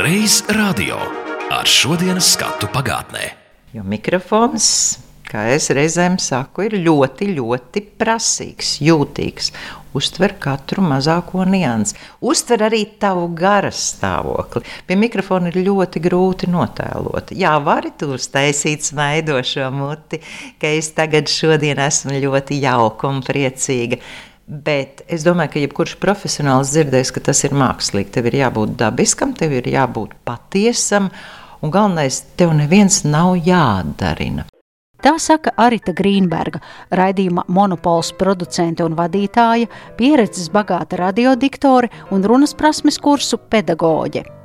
Reiz 0.00 0.38
radio. 0.48 0.96
Ar 1.52 1.68
šodienas 1.68 2.30
skatu 2.32 2.64
pagātnē. 2.72 3.26
Jo 3.76 3.82
mikrofons, 3.84 4.64
kā 5.28 5.42
es 5.52 5.68
reizēm 5.76 6.16
saku, 6.16 6.70
ir 6.70 6.78
ļoti, 6.80 7.28
ļoti 7.36 7.82
prasīgs, 8.00 8.78
jūtīgs. 8.80 9.52
Uztver 9.96 10.36
katru 10.38 10.84
mazāko 10.86 11.42
niansu, 11.48 11.96
uztver 12.22 12.62
arī 12.68 12.84
tavu 13.02 13.26
garas 13.34 13.80
stāvokli. 13.96 14.62
Pie 14.86 14.96
mikrofona 15.00 15.50
ir 15.50 15.58
ļoti 15.66 16.02
grūti 16.04 16.50
notēlot. 16.50 17.32
Jā, 17.34 17.56
vari 17.64 17.90
tur 17.98 18.20
taisīt 18.20 18.86
smaidošo 18.86 19.66
muti, 19.74 20.20
ka 20.62 20.70
es 20.78 20.92
tagad 20.94 21.30
šodien 21.30 21.82
esmu 21.82 22.20
ļoti 22.22 22.60
jauka 22.62 23.10
un 23.10 23.18
priecīga. 23.26 23.98
Bet 24.50 25.04
es 25.06 25.22
domāju, 25.26 25.52
ka 25.54 25.60
jebkurš 25.62 25.96
profesionāls 26.02 26.72
dzirdēs, 26.74 27.12
ka 27.14 27.22
tas 27.30 27.42
ir 27.46 27.54
mākslīgi. 27.54 28.10
Tev 28.16 28.30
ir 28.30 28.40
jābūt 28.40 28.74
dabiskam, 28.78 29.34
tev 29.38 29.54
ir 29.58 29.68
jābūt 29.70 30.16
patiesam, 30.26 31.10
un 31.62 31.74
galvenais, 31.74 32.22
tev 32.38 32.56
neviens 32.58 33.04
nav 33.06 33.36
jāatdarina. 33.46 34.48
Tā 35.00 35.14
saka 35.16 35.54
Arita 35.56 35.94
Grīnberga, 35.96 36.60
raidījuma 36.92 37.46
monopols 37.48 38.12
producente 38.20 38.84
un 38.84 38.98
vadītāja, 38.98 39.70
pieredzes 39.96 40.50
bagāta 40.52 41.00
radiodiktore 41.00 41.88
un 42.12 42.26
runas 42.28 42.52
prasmes 42.56 43.00
kursu 43.00 43.40
pedagoģe. 43.50 44.39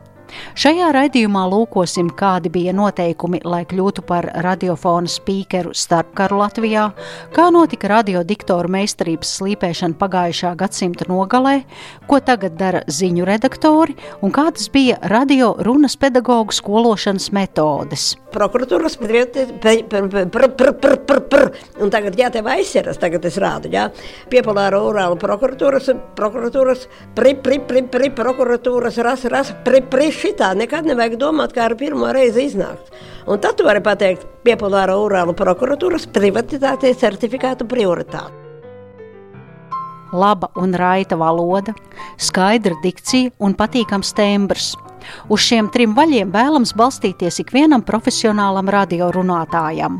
Šajā 0.55 0.89
raidījumā 0.95 1.43
lūkosim, 1.51 2.09
kādi 2.15 2.51
bija 2.53 2.73
noteikumi, 2.75 3.41
lai 3.45 3.63
kļūtu 3.69 4.05
par 4.07 4.27
radiofona 4.45 5.09
spīkeru 5.11 5.73
starpkaru 5.75 6.39
Latvijā, 6.41 6.85
kā 7.35 7.49
notika 7.53 7.89
radiodiktoru 7.91 8.71
meistarības 8.75 9.33
slīpēšana 9.39 9.99
pagājušā 9.99 10.53
gadsimta 10.59 11.07
nogalē, 11.11 11.57
ko 12.09 12.19
tagad 12.23 12.57
dara 12.59 12.83
ziņu 12.87 13.27
redaktori 13.27 13.97
un 14.23 14.33
kādas 14.35 14.69
bija 14.73 14.99
radio 15.11 15.53
runas 15.65 15.97
pedagoģu 15.99 16.55
skološanas 16.59 17.31
metodes. 17.35 18.13
Prokuratūras 18.35 18.97
un 21.81 21.91
tagad 21.93 22.17
jātev 22.19 22.49
aizsieras, 22.51 22.99
tagad 22.99 23.25
es 23.27 23.37
rādu, 23.41 23.71
jā. 23.71 23.87
Piepolāra 24.31 24.81
orāla 24.83 25.17
prokuratūras, 25.19 25.91
prokuratūras, 26.17 26.87
pri, 27.15 27.35
pri, 27.39 27.61
pri, 27.63 27.85
pri, 27.91 28.11
prokuratūras, 28.15 28.99
ras, 29.05 29.25
ras, 29.31 29.53
pri, 29.65 29.81
pri, 29.87 30.11
šitā. 30.25 30.53
Nekad 30.57 30.87
nevajag 30.89 31.19
domāt, 31.21 31.53
kā 31.55 31.69
ar 31.69 31.75
pirmo 31.79 32.09
reizi 32.13 32.49
iznākt. 32.49 32.91
Un 33.25 33.39
tad 33.41 33.57
tu 33.57 33.65
vari 33.65 33.81
pateikt 33.81 34.25
piepolāra 34.45 34.97
orāla 34.97 35.33
prokuratūras 35.37 36.07
privatitātes 36.13 36.99
certifikātu 37.01 37.67
prioritāti. 37.69 38.41
Laba 40.15 40.51
un 40.55 40.73
raita 40.77 41.17
valoda, 41.19 41.73
skaidra 42.21 42.77
dikcija 42.83 43.33
un 43.39 43.55
patīkams 43.57 44.13
tembrs. 44.15 44.73
Uz 45.29 45.43
šiem 45.43 45.67
trim 45.73 45.95
vaļiem 45.97 46.31
vēlams 46.33 46.73
balstīties 46.77 47.41
ikvienam 47.43 47.83
profesionālam 47.85 48.69
radiorunātājam. 48.71 49.99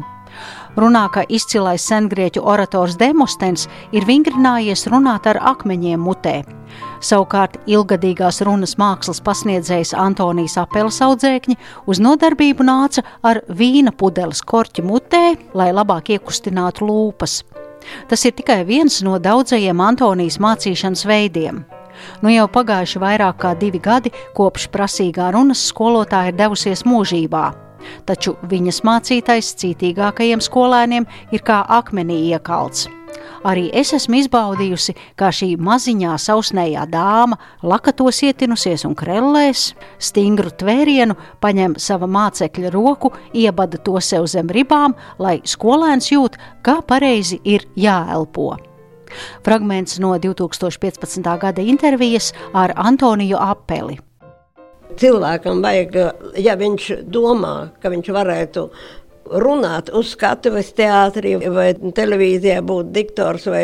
Runā, 0.76 1.06
ka 1.12 1.24
izcilais 1.32 1.84
sengrieķu 1.88 2.44
orators 2.44 2.98
Demostens 3.00 3.70
ir 3.96 4.06
vingrinājies 4.08 4.86
runāt 4.92 5.28
ar 5.32 5.40
akmeņiem 5.54 6.02
mutē. 6.04 6.42
Savukārt 7.04 7.58
ilgadīgās 7.68 8.42
runas 8.46 8.76
mākslas 8.80 9.22
pasniedzējs 9.26 9.94
Antonijs 10.00 10.58
Apels 10.62 11.02
audzēkņi 11.04 11.58
uz 11.92 12.02
nodarbību 12.04 12.66
nāca 12.66 13.04
ar 13.24 13.42
vīna 13.50 13.94
pudeles 13.96 14.42
korķi 14.46 14.86
mutē, 14.86 15.26
lai 15.54 15.72
labāk 15.76 16.14
iekustinātu 16.16 16.88
lūpas. 16.88 17.42
Tas 18.10 18.26
ir 18.26 18.34
tikai 18.34 18.64
viens 18.66 19.02
no 19.06 19.20
daudzajiem 19.22 19.82
Antonijas 19.82 20.40
mācīšanas 20.42 21.06
veidiem. 21.06 21.66
Nu 22.24 22.32
jau 22.34 22.48
pagājuši 22.52 23.02
vairāk 23.02 23.38
kā 23.44 23.54
divi 23.60 23.80
gadi, 23.80 24.12
kopš 24.36 24.68
prasīgā 24.74 25.30
runas 25.36 25.64
skolotāja 25.70 26.34
ir 26.34 26.40
devusies 26.40 26.84
mūžībā. 26.88 27.46
Taču 28.10 28.36
viņas 28.50 28.82
mācītais 28.88 29.54
cītīgākajiem 29.62 30.42
skolēniem 30.42 31.08
ir 31.32 31.46
kā 31.46 31.62
akmenī 31.80 32.26
iekalts. 32.34 32.90
Arī 33.46 33.68
es 33.74 33.94
esmu 33.96 34.20
izbaudījusi, 34.22 34.96
kā 35.20 35.32
šī 35.34 35.54
maziņā 35.62 36.16
sausnējā 36.22 36.86
dāma 36.92 37.40
lakatos 37.64 38.22
ietinusies 38.26 38.86
un 38.88 38.96
krellēs, 38.98 39.74
stingru 40.00 40.54
tvērienu 40.54 41.18
paņem 41.44 41.78
sava 41.82 42.10
mācekļa 42.10 42.74
roku, 42.74 43.14
iebada 43.34 43.78
to 43.78 44.00
sev 44.02 44.30
zem 44.32 44.50
ribām, 44.50 44.96
lai 45.20 45.40
skolēns 45.46 46.12
jūt, 46.14 46.40
kā 46.66 46.80
pareizi 46.86 47.42
ir 47.44 47.68
jāelpo. 47.76 48.56
Fragments 49.46 50.00
no 50.00 50.16
2015. 50.18 51.38
gada 51.40 51.62
intervijas 51.62 52.34
ar 52.54 52.74
Antoniju 52.76 53.38
Apeli. 53.40 54.00
Cilvēkam 54.96 55.60
vajag, 55.64 55.96
ja 56.40 56.56
viņš 56.56 56.92
domā, 57.12 57.56
ka 57.84 57.92
viņš 57.92 58.12
varētu 58.16 58.70
runāt 59.26 59.90
uz 59.96 60.12
skatuves 60.14 60.72
teātrī 60.78 61.36
vai 61.52 61.70
televīzijā, 61.74 62.60
būt 62.66 62.92
diktors 62.96 63.48
vai 63.50 63.64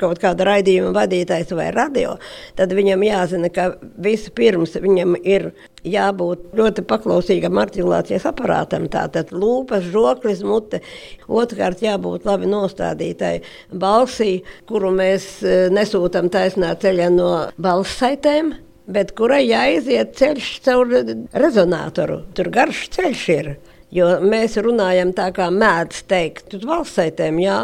kaut 0.00 0.20
kāda 0.22 0.46
raidījuma 0.48 0.92
vadītājs 0.96 1.52
vai 1.56 1.68
radio, 1.74 2.16
tad 2.58 2.72
viņam 2.76 3.04
jāzina, 3.06 3.52
ka 3.52 3.72
vispirms 4.02 4.76
viņam 4.80 5.16
ir 5.20 5.50
jābūt 5.84 6.52
ļoti 6.56 6.84
paklausīgam 6.88 7.58
artikulācijas 7.62 8.26
aparātam. 8.30 8.88
Tātad 8.92 9.32
lūpas, 9.34 9.86
žoklis, 9.92 10.44
mute. 10.46 10.82
Otrkārt, 11.28 11.82
jābūt 11.82 12.26
labi 12.28 12.50
nostādītai 12.50 13.34
balsī, 13.72 14.42
kuru 14.68 14.92
mēs 14.94 15.26
e, 15.42 15.56
nesūtam 15.74 16.30
taisnā 16.32 16.74
ceļā 16.78 17.10
no 17.14 17.32
balss 17.58 17.98
saitēm. 18.02 18.54
Bet 18.92 19.12
kurai 19.18 19.44
jāiziet 19.46 20.16
ceļš 20.18 20.48
caur 20.64 20.96
rezonatoru? 21.38 22.22
Tur 22.34 22.50
garš 22.54 22.88
ceļš 22.96 23.28
ir. 23.36 23.52
Jo 23.92 24.06
mēs 24.24 24.56
runājam 24.64 25.10
tā, 25.12 25.26
kā 25.36 25.50
mēdz 25.52 25.98
teikt, 26.08 26.54
uz 26.56 26.64
balssaitēm, 26.64 27.42
jā, 27.42 27.58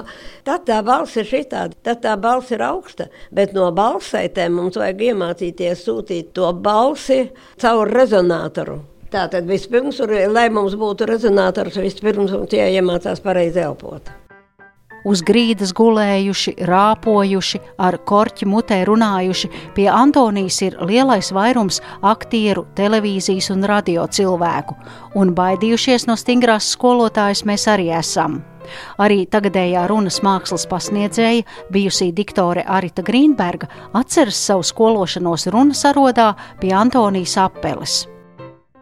tad 0.44 0.66
tā 0.68 0.82
balss 0.84 1.16
ir 1.16 1.24
šitāda, 1.30 1.78
tad 1.88 2.02
tā 2.04 2.18
balss 2.20 2.52
ir 2.52 2.64
augsta, 2.66 3.08
bet 3.32 3.56
no 3.56 3.70
balssaitēm 3.72 4.60
mums 4.60 4.76
vajag 4.76 5.06
iemācīties 5.08 5.86
sūtīt 5.88 6.34
to 6.36 6.52
balsi 6.52 7.22
caur 7.56 7.88
rezonatoru. 7.96 8.82
Tātad 9.08 9.48
vispirms, 9.48 10.04
lai 10.28 10.48
mums 10.52 10.76
būtu 10.76 11.08
rezonators, 11.08 11.80
vispirms 11.80 12.36
mums 12.36 12.52
jāiemācās 12.52 13.24
pareizi 13.24 13.64
elpot 13.64 14.27
uz 15.04 15.22
grīdas 15.26 15.72
gulējuši, 15.76 16.54
rāpojuši, 16.68 17.60
ar 17.78 17.98
korķi 18.08 18.48
mutē 18.48 18.80
runājuši, 18.88 19.50
pie 19.76 19.88
Antonijas 19.92 20.60
ir 20.66 20.78
lielais 20.82 21.30
vairums 21.34 21.80
aktieru, 22.02 22.66
televīzijas 22.78 23.50
un 23.54 23.66
radio 23.68 24.06
cilvēku, 24.06 24.76
un 25.18 25.34
baidījušies 25.38 26.08
no 26.08 26.16
stingrās 26.18 26.72
skolotājas 26.74 27.44
mēs 27.48 27.68
arī 27.70 27.90
esam. 27.98 28.40
Arī 29.00 29.22
tagadējā 29.30 29.86
runas 29.88 30.20
mākslas 30.24 30.66
pasniedzēja, 30.68 31.46
bijusī 31.72 32.10
diktore 32.12 32.64
Arita 32.68 33.02
Grīnberga, 33.04 33.70
atceras 33.96 34.40
savu 34.50 34.66
skološanos 34.66 35.48
runas 35.54 35.84
arodā 35.88 36.34
pie 36.60 36.74
Antonijas 36.76 37.38
apeles. 37.40 38.02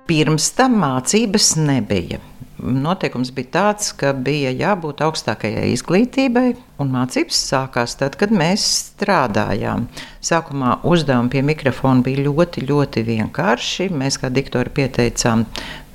Pirms 0.06 0.52
tam 0.58 0.78
mācības 0.82 1.54
nebija 1.58 2.18
noteikums 2.58 3.30
bija 3.36 3.50
tāds, 3.56 3.90
ka 3.96 4.12
bija 4.12 4.50
jābūt 4.54 5.02
augstākajai 5.04 5.68
izglītībai, 5.74 6.46
un 6.82 6.92
mācības 6.94 7.40
sākās 7.50 7.96
tad, 8.00 8.16
kad 8.20 8.32
mēs 8.34 8.64
strādājām. 8.92 9.86
Sākumā 10.24 10.78
uzdevumi 10.86 11.32
pie 11.32 11.42
mikrofona 11.46 12.04
bija 12.06 12.24
ļoti, 12.26 12.66
ļoti 12.68 13.04
vienkārši. 13.06 13.90
Mēs 13.92 14.20
kā 14.22 14.30
diktori 14.32 14.72
pieteicām 14.76 15.46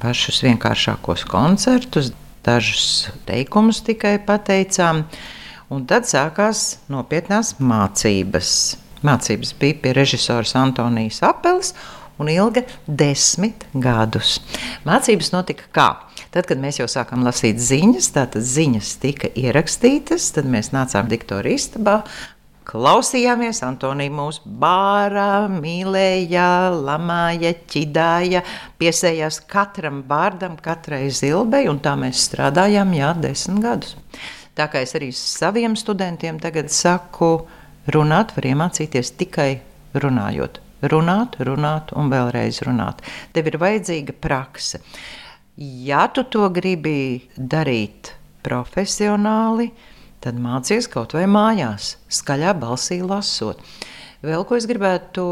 pašus 0.01 0.41
vienkāršākos 0.45 1.25
koncertus, 1.29 2.11
dažus 2.45 3.09
teikumus 3.27 3.81
tikai 3.85 4.17
pateicām, 4.25 5.05
un 5.71 5.87
tad 5.89 6.09
sākās 6.09 6.81
nopietnās 6.91 7.55
mācības. 7.61 8.53
Mācības 9.05 9.55
bija 9.57 9.79
pie 9.81 9.95
režisora 9.97 10.45
Antonijas 10.61 11.23
Apeles 11.25 11.73
un 12.21 12.29
ilga 12.29 12.61
desmit 12.85 13.65
gadus. 13.73 14.37
Mācības 14.85 15.31
notika 15.33 15.69
kā? 15.73 15.89
Tad, 16.31 16.45
kad 16.47 16.61
mēs 16.63 16.77
jau 16.79 16.87
sākām 16.87 17.25
lasīt 17.27 17.59
ziņas, 17.59 18.05
tātad 18.15 18.45
ziņas 18.47 18.93
tika 19.03 19.27
ierakstītas, 19.35 20.29
tad 20.37 20.45
mēs 20.47 20.69
nācām 20.71 21.09
diktoru 21.11 21.51
istabā. 21.51 21.97
Klausījāmies, 22.71 23.59
Antonija 23.67 24.13
mūs 24.15 24.37
bārā, 24.45 25.49
mīlēja, 25.51 26.71
lamāja, 26.71 27.51
ķidāja, 27.67 28.45
piesējās 28.79 29.41
katram 29.51 30.05
vārdam, 30.07 30.55
katrai 30.61 31.09
zilbei, 31.11 31.65
un 31.67 31.81
tā 31.83 31.97
mēs 31.99 32.23
strādājām, 32.29 32.93
jā, 32.95 33.11
desmit 33.19 33.65
gadus. 33.65 33.97
Tā 34.55 34.69
kā 34.71 34.85
es 34.85 34.95
arī 34.95 35.09
saviem 35.15 35.75
studentiem 35.79 36.39
tagad 36.39 36.71
saku, 36.71 37.33
runāt 37.91 38.31
var 38.37 38.47
iemācīties 38.53 39.17
tikai 39.19 39.51
runājot. 39.97 40.63
runāt, 40.81 41.35
runāt 41.45 41.91
un 41.93 42.07
vēlreiz 42.09 42.63
runāt. 42.65 43.03
Tev 43.33 43.51
ir 43.51 43.59
vajadzīga 43.61 44.15
prakse. 44.17 44.79
Ja 45.61 46.07
tu 46.09 46.23
to 46.25 46.47
gribi 46.49 47.21
darīt 47.37 48.15
profesionāli, 48.41 49.67
tad 50.23 50.39
mācies 50.41 50.87
kaut 50.89 51.13
vai 51.13 51.27
mājās, 51.29 51.99
skaļā 52.09 52.55
balsī 52.57 52.97
lasot. 53.05 53.61
Vēl 54.25 54.41
ko 54.49 54.57
es 54.57 54.65
gribētu 54.69 55.25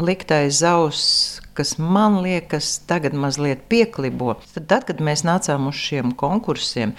likt 0.00 0.34
aiz 0.36 0.60
auss, 0.68 1.40
kas 1.56 1.78
man 1.80 2.18
liekas, 2.24 2.74
tagad 2.88 3.16
mazliet 3.16 3.64
pieklibo. 3.72 4.34
Tad, 4.52 4.66
tad 4.68 4.86
kad 4.90 5.00
mēs 5.04 5.24
nācām 5.24 5.70
uz 5.72 5.80
šiem 5.80 6.12
konkursiem, 6.12 6.92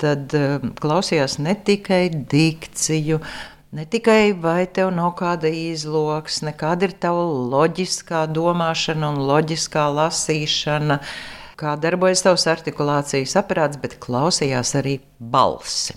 tad 0.00 0.36
uh, 0.36 0.60
klausījās 0.80 1.38
ne 1.40 1.56
tikai 1.56 2.04
dikciju, 2.12 3.20
Ne 3.70 3.84
tikai 3.86 4.32
vai 4.34 4.64
tev 4.66 4.88
nav 4.90 5.12
kāda 5.14 5.46
izloksne, 5.54 6.50
kāda 6.58 6.88
ir 6.88 6.94
tava 6.98 7.22
loģiskā 7.52 8.24
domāšana 8.34 9.12
un 9.12 9.20
loģiskā 9.28 9.84
lasīšana, 9.94 10.96
kā 11.60 11.76
darbojas 11.80 12.24
tavs 12.24 12.46
artikulācijas 12.50 13.36
aparāts, 13.40 13.80
bet 13.80 13.98
klausījās 14.02 14.74
arī 14.80 14.98
balsi. 15.18 15.96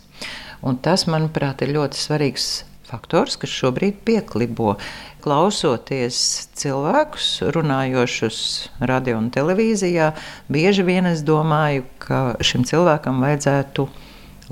Un 0.63 0.77
tas, 0.83 1.07
manuprāt, 1.11 1.63
ir 1.63 1.73
ļoti 1.75 1.99
svarīgs 1.99 2.47
faktors, 2.87 3.37
kas 3.39 3.51
šobrīd 3.51 4.03
pieklibo. 4.07 4.75
Klausoties 5.23 6.17
cilvēkus, 6.59 7.27
runājošus 7.55 8.39
radio 8.83 9.17
un 9.21 9.29
televīzijā, 9.33 10.11
bieži 10.51 10.85
vien 10.87 11.07
es 11.09 11.23
domāju, 11.25 11.87
ka 12.03 12.21
šim 12.43 12.67
cilvēkam 12.67 13.23
vajadzētu 13.23 13.87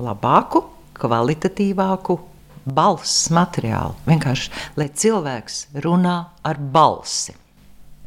labāku, 0.00 0.64
kvalitatīvāku 0.96 2.18
balss 2.64 3.28
materiālu. 3.34 3.98
Vienkārši, 4.08 4.52
lai 4.80 4.88
cilvēks 4.88 5.66
runā 5.84 6.16
ar 6.46 6.60
balsi. 6.72 7.36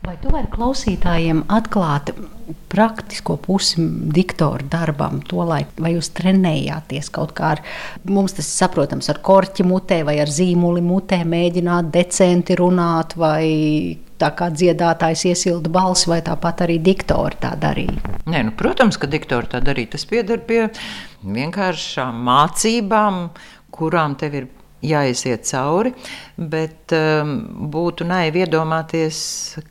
Vai 0.05 0.15
tu 0.21 0.29
vari 0.29 0.45
klausītājiem 0.53 1.39
atklāt 1.49 2.11
praktisko 2.69 3.39
pusi 3.41 3.81
diktoru 4.13 4.67
darbam, 4.69 5.17
to 5.25 5.41
laiku, 5.47 5.81
vai 5.81 5.95
jūs 5.95 6.11
trenējāties 6.13 7.09
kaut 7.15 7.33
kā 7.37 7.55
ar, 7.55 7.61
mums 8.05 8.35
tas 8.37 8.49
saprotams, 8.59 9.09
ar 9.09 9.21
korķi 9.25 9.65
mutē 9.65 10.03
vai 10.05 10.19
ar 10.21 10.29
zīmuli 10.29 10.83
mutē, 10.85 11.23
mēģināt 11.25 11.89
decenti 11.95 12.57
runāt, 12.59 13.15
vai 13.17 13.97
tā 14.21 14.29
kā 14.37 14.51
dziedātājs 14.53 15.25
iesilda 15.31 15.71
balsi, 15.73 16.09
vai 16.11 16.21
tāpat 16.25 16.65
arī 16.67 16.77
diktori 16.83 17.41
tā 17.41 17.55
darīja? 17.59 18.19
Nē, 18.29 18.45
nu, 18.45 18.53
protams, 18.57 18.99
ka 19.01 19.09
diktori 19.09 19.49
tā 19.51 19.63
darīja. 19.65 19.95
Tas 19.95 20.05
pieder 20.09 20.43
pie 20.45 20.67
vienkāršām 21.25 22.21
mācībām, 22.29 23.23
kurām 23.75 24.15
tev 24.21 24.37
ir 24.37 24.47
jāiziet 24.83 25.47
cauri, 25.47 25.93
bet 26.37 26.93
um, 26.95 27.35
būtu 27.71 28.07
naivi 28.07 28.43
iedomāties, 28.45 29.17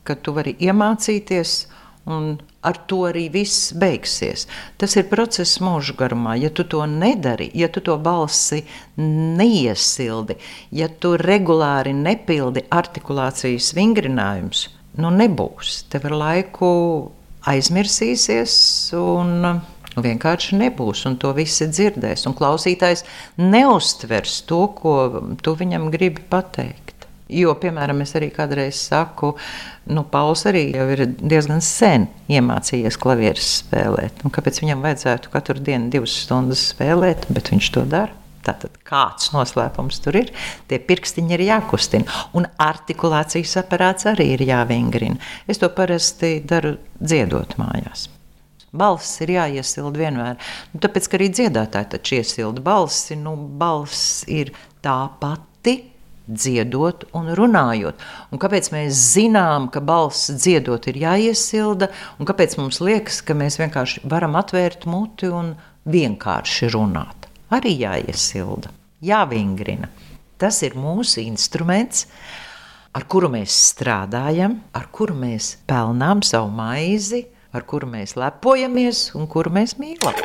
ka 0.04 0.16
tu 0.16 0.34
vari 0.36 0.56
iemācīties 0.60 1.56
un 2.10 2.34
ar 2.64 2.78
to 2.88 3.00
arī 3.08 3.26
viss 3.32 3.72
beigsies. 3.80 4.46
Tas 4.80 4.96
ir 4.96 5.08
process 5.10 5.58
mūža 5.64 5.96
garumā. 5.98 6.36
Ja 6.40 6.50
tu 6.52 6.66
to 6.68 6.84
nedari, 6.88 7.50
ja 7.56 7.68
tu 7.72 7.80
to 7.84 7.96
balsi 8.00 8.62
neiesildi, 9.00 10.36
ja 10.72 10.88
tu 10.88 11.14
regulāri 11.20 11.94
nepildi 11.96 12.66
artikulācijas 12.72 13.72
vingrinājumus, 13.76 14.68
nu 15.00 15.12
nebūs. 15.12 15.84
Tev 15.92 16.08
ar 16.10 16.18
laiku 16.24 16.72
aizmirsīsies 17.48 18.56
un 18.96 19.60
Nu, 19.94 20.02
vienkārši 20.02 20.58
nebūs, 20.58 21.04
un 21.08 21.18
to 21.22 21.30
visi 21.36 21.68
dzirdēs. 21.70 22.26
Un 22.26 22.34
klausītājs 22.38 23.04
neustvers 23.38 24.40
to, 24.48 24.64
ko 24.74 24.96
tu 25.42 25.54
viņam 25.58 25.90
gribi 25.94 26.24
pateikt. 26.30 26.94
Jo, 27.32 27.54
piemēram, 27.56 28.02
es 28.04 28.12
arī 28.18 28.28
kādreiz 28.34 28.76
saku, 28.84 29.30
nu, 29.88 30.02
Pauls 30.10 30.42
arī 30.50 30.66
jau 30.74 30.84
ir 30.92 31.06
diezgan 31.16 31.62
sen 31.64 32.04
iemācījies 32.28 32.98
klavieres 33.00 33.46
spēlēt. 33.62 34.20
Un 34.26 34.34
kāpēc 34.34 34.60
viņam 34.60 34.84
vajadzētu 34.84 35.32
katru 35.32 35.62
dienu 35.64 35.88
divas 35.94 36.18
stundas 36.26 36.66
spēlēt, 36.74 37.24
bet 37.32 37.48
viņš 37.54 37.70
to 37.78 37.86
dara? 37.88 38.12
Tātad 38.44 38.74
kāds 38.84 39.30
noslēpums 39.32 40.02
tur 40.04 40.18
ir, 40.20 40.32
tie 40.68 40.76
pirkstiņi 40.84 41.32
ir 41.32 41.46
jākustina, 41.46 42.18
un 42.36 42.44
artikulācijas 42.60 43.56
aparāts 43.62 44.04
arī 44.10 44.34
ir 44.34 44.44
jāvingrina. 44.44 45.16
Es 45.48 45.62
to 45.62 45.72
parasti 45.72 46.36
daru 46.44 46.76
dziedot 47.00 47.56
mājās. 47.56 48.10
Balss 48.74 49.20
ir 49.22 49.34
jāiesilda 49.36 50.00
vienmēr. 50.02 50.38
Nu, 50.72 50.82
tāpēc, 50.82 51.08
arī 51.14 51.30
dziedātāji 51.30 51.90
taču 51.94 52.18
iesilda 52.18 52.62
balsi, 52.64 53.16
nu, 53.20 53.36
balss 53.36 54.24
ir 54.30 54.54
tā 54.84 55.00
pati. 55.20 55.80
Dziedot 56.24 57.02
un 57.18 57.26
runājot. 57.36 57.98
Un 58.32 58.40
kāpēc 58.40 58.70
mēs 58.72 58.96
zinām, 59.12 59.66
ka 59.68 59.82
balss 59.84 60.30
dziedot 60.32 60.86
ir 60.88 60.96
jāiesilda, 61.02 61.90
un 62.16 62.24
kāpēc 62.24 62.56
mums 62.56 62.80
liekas, 62.80 63.18
ka 63.20 63.36
mēs 63.36 63.58
vienkārši 63.60 64.06
varam 64.08 64.38
atvērt 64.40 64.86
muti 64.88 65.28
un 65.28 65.52
vienkārši 65.84 66.70
runāt? 66.72 67.28
Arī 67.52 67.74
jāiesilda, 67.76 68.72
jāvingrina. 69.04 69.90
Tas 70.40 70.62
ir 70.64 70.78
mūsu 70.80 71.20
instruments, 71.26 72.06
ar 72.96 73.04
kuru 73.04 73.28
mēs 73.36 73.52
strādājam, 73.74 74.56
ar 74.72 74.88
kuru 74.96 75.18
mēs 75.18 75.58
pelnām 75.68 76.24
savu 76.24 76.48
maizi, 76.56 77.26
ar 77.54 77.64
kuru 77.70 77.88
mēs 77.90 78.16
lepojamies 78.18 79.06
un 79.18 79.28
kuru 79.30 79.52
mēs 79.54 79.76
mīlam. 79.78 80.16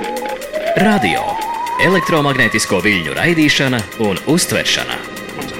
Radio, 0.81 1.21
elektromagnētisko 1.85 2.81
viļņu 2.85 3.15
raidīšana 3.17 3.81
un 4.05 4.21
uztveršana. 4.33 4.97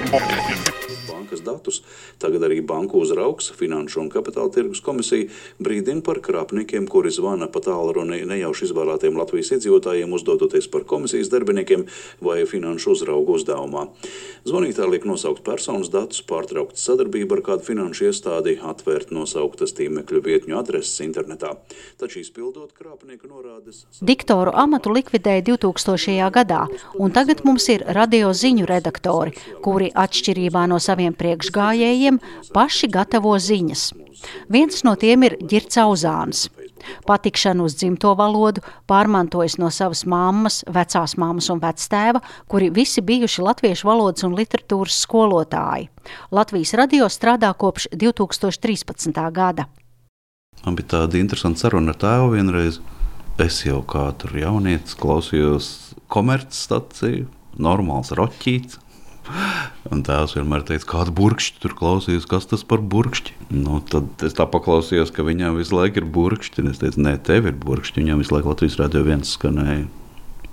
Bankas 0.09 1.43
datus 1.45 1.83
Tagad 2.19 2.43
arī 2.43 2.59
Banku 2.65 2.99
uzraugs, 2.99 3.47
Finanšu 3.55 4.01
un 4.03 4.09
Kapitāla 4.11 4.51
tirgus 4.51 4.81
komisija 4.83 5.29
brīdina 5.63 6.03
par 6.03 6.19
krāpniekiem, 6.23 6.87
kuri 6.91 7.11
zvana 7.15 7.47
pa 7.47 7.61
tālruni 7.63 8.25
nejauši 8.27 8.67
izvēlētiem 8.67 9.15
Latvijas 9.15 9.53
iedzīvotājiem, 9.55 10.11
uzdodoties 10.17 10.67
par 10.71 10.83
komisijas 10.89 11.31
darbiniekiem 11.31 11.85
vai 12.25 12.41
finanšu 12.49 12.91
uzraugu 12.95 13.37
uzdevumā. 13.39 13.85
Zvanītāji 14.49 14.91
liek 14.93 15.07
nosaukt 15.07 15.45
personas 15.47 15.91
datus, 15.93 16.19
pārtraukt 16.27 16.79
sadarbību 16.79 17.37
ar 17.37 17.43
kādu 17.45 17.67
finanšu 17.69 18.09
iestādi, 18.09 18.57
atvērt 18.59 19.13
nosauktas 19.15 19.75
tīmekļu 19.79 20.23
vietņu 20.25 20.59
adreses 20.59 20.99
internetā. 21.05 21.53
Taču 22.01 22.19
izpildot 22.23 22.75
krāpnieku 22.75 23.31
norādes. 23.31 23.85
Diktoru 24.03 24.51
amatu 24.59 24.91
likvidēja 24.95 25.45
2000. 25.53 26.29
gadā, 26.35 26.65
un 26.99 27.15
tagad 27.15 27.45
mums 27.47 27.69
ir 27.71 27.87
radio 27.95 28.33
ziņu 28.35 28.67
redaktori, 28.67 29.35
kuri 29.63 29.91
atšķirībā 29.95 30.65
no 30.67 30.79
saviem 30.83 31.15
priekšgājējiem 31.15 32.08
cilvēkiem 32.09 32.53
paši 32.53 32.89
gatavo 32.89 33.37
ziņas. 33.37 33.93
Viens 34.49 34.83
no 34.83 34.95
tiem 34.95 35.23
ir 35.23 35.37
Girts 35.41 35.77
Auzāns. 35.77 36.49
Patikšanu 37.05 37.65
uz 37.65 37.75
dzimto 37.75 38.15
valodu 38.15 38.61
pārmantojis 38.87 39.57
no 39.59 39.69
savas 39.69 40.05
mammas, 40.05 40.63
vecās 40.65 41.17
mammas 41.17 41.49
un 41.49 41.59
vectēva, 41.59 42.21
kuri 42.47 42.69
visi 42.71 43.01
bijuši 43.01 43.41
latviešu 43.41 43.87
valodas 43.87 44.23
un 44.23 44.35
literatūras 44.35 45.01
skolotāji. 45.05 45.89
Latvijas 46.31 46.73
radio 46.73 47.09
strādā 47.09 47.53
kopš 47.53 47.89
2013. 47.91 49.31
gada. 49.31 49.67
Man 50.65 50.75
bija 50.75 50.99
tāda 50.99 51.19
interesanta 51.19 51.59
saruna 51.59 51.91
ar 51.91 51.99
tēvu 51.99 52.33
vienreiz. 52.35 52.79
Es 53.39 53.63
jau 53.63 53.81
kā 53.87 54.09
tur 54.19 54.35
jaunietis 54.35 54.95
klausījos 54.99 55.93
komercstaciju, 56.11 57.27
normāls 57.59 58.11
roķīts. 58.11 58.79
Un 59.89 60.01
tēvs 60.05 60.35
vienmēr 60.37 60.65
teica, 60.67 60.87
kāda 60.89 61.13
burkšķi 61.15 61.61
tur 61.63 61.75
klausījās, 61.77 62.27
kas 62.29 62.49
tas 62.49 62.65
par 62.67 62.81
burkšķi. 62.81 63.35
Nu, 63.53 63.79
tad 63.85 64.25
es 64.25 64.35
tā 64.37 64.45
paklausījos, 64.49 65.13
ka 65.15 65.25
viņam 65.25 65.59
visu 65.59 65.77
laiku 65.77 66.01
ir 66.01 66.09
burkšķi. 66.17 66.65
Es 66.71 66.81
teicu, 66.81 67.03
nē, 67.05 67.15
tev 67.25 67.49
ir 67.49 67.55
burkšķi. 67.59 68.03
Viņam 68.03 68.23
visu 68.23 68.35
laiku 68.35 68.53
Latvijas 68.53 68.79
radio 68.81 69.05
viens 69.07 69.35
skanēja. 69.37 69.85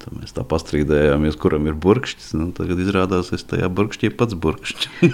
Tad 0.04 0.21
mēs 0.21 0.37
tā 0.37 0.42
pastrīdējāmies, 0.47 1.40
kuram 1.40 1.64
ir 1.71 1.76
burkšķis. 1.83 2.28
Nu, 2.38 2.45
tagad 2.56 2.76
izrādās, 2.85 3.33
es 3.37 3.42
tajā 3.49 3.68
burkšķī 3.73 4.12
pats 4.16 4.35
burkšķis. 4.38 4.85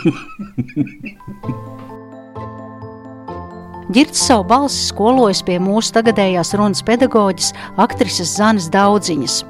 Girts 3.93 4.23
savu 4.25 4.45
balsi 4.49 4.87
skolojas 4.87 5.43
pie 5.45 5.59
mūsu 5.61 5.93
tagadējās 5.93 6.55
runas 6.57 6.81
pedagoģis, 6.87 7.51
aktrises 7.83 8.31
Zanes 8.39 8.71
Daudziņas. 8.73 9.43